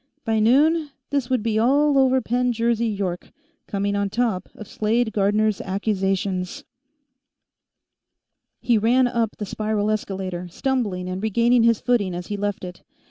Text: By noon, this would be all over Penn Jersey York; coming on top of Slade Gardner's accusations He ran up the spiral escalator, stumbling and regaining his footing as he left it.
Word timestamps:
By 0.25 0.39
noon, 0.39 0.89
this 1.11 1.29
would 1.29 1.43
be 1.43 1.59
all 1.59 1.95
over 1.99 2.21
Penn 2.21 2.53
Jersey 2.53 2.87
York; 2.87 3.31
coming 3.67 3.95
on 3.95 4.09
top 4.09 4.49
of 4.55 4.67
Slade 4.67 5.13
Gardner's 5.13 5.61
accusations 5.61 6.63
He 8.59 8.79
ran 8.79 9.05
up 9.07 9.35
the 9.37 9.45
spiral 9.45 9.91
escalator, 9.91 10.47
stumbling 10.47 11.07
and 11.07 11.21
regaining 11.21 11.61
his 11.61 11.79
footing 11.81 12.15
as 12.15 12.25
he 12.29 12.35
left 12.35 12.63
it. 12.63 12.81